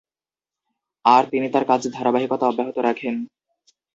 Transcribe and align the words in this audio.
আর 1.05 1.23
তিনি 1.31 1.47
তার 1.49 1.65
কাজের 1.65 1.91
ধারাবাহিকতা 1.91 2.45
অব্যহত 2.47 2.77
রাখেন। 2.79 3.15